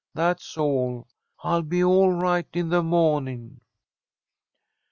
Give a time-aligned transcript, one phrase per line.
[0.15, 1.07] That's all.
[1.43, 3.61] I'll be all right in the mawning."